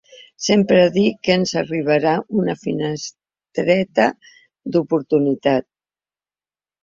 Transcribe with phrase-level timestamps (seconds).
[0.43, 2.13] Sempre dic que ens arribarà
[2.43, 4.07] una finestreta
[4.77, 5.69] d’oportunitat.